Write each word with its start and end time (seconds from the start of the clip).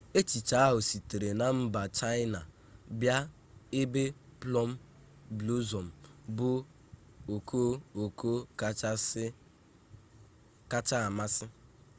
echiche 0.19 0.55
ahụ 0.65 0.79
sitere 0.89 1.29
na 1.39 1.45
mba 1.57 1.81
chaịna 1.97 2.39
bịa 2.99 3.17
ebe 3.79 4.03
plum 4.39 4.69
blossom 5.37 5.87
bụ 6.37 6.49
okooko 7.33 8.31
kacha 10.79 10.97
amasị 11.07 11.45